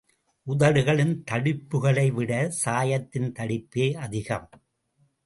[0.47, 4.49] உதடுகளின் தடிப்புக்களைவிட சாயத்தின் தடிப்பே அதிகம்.